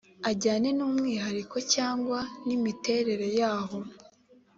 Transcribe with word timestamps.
ajyane 0.29 0.69
n’umwihariko 0.77 1.57
cyangwa 1.73 2.19
n’imiterere 2.45 3.27
yaho 3.39 3.77